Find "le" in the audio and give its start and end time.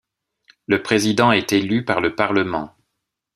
0.65-0.81, 2.01-2.15